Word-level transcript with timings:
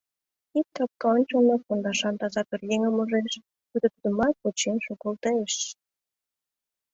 Ик 0.59 0.67
капка 0.77 1.05
ончылно 1.15 1.55
пондашан 1.65 2.15
таза 2.21 2.41
пӧръеҥым 2.49 2.95
ужеш, 3.01 3.31
пуйто 3.67 3.87
тудымак 3.93 4.35
вучен 4.41 4.77
шогылтеш. 4.85 5.53